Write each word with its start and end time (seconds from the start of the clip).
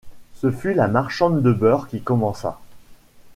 Ce 0.33 0.49
fut 0.49 0.73
la 0.73 0.87
marchande 0.87 1.43
de 1.43 1.51
beurre 1.53 1.87
qui 1.87 2.01
commença. 2.01 2.59